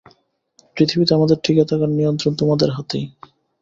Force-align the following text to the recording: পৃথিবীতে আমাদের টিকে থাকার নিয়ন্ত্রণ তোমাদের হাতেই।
পৃথিবীতে 0.77 1.11
আমাদের 1.13 1.37
টিকে 1.43 1.63
থাকার 1.65 1.89
নিয়ন্ত্রণ 1.89 2.31
তোমাদের 2.35 2.69
হাতেই। 2.71 3.05